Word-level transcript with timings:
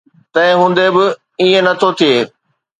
تنهن 0.33 0.55
هوندي 0.59 0.87
به 0.95 1.05
ائين 1.39 1.61
نه 1.67 1.73
ٿو 1.79 1.89
ٿئي. 1.99 2.13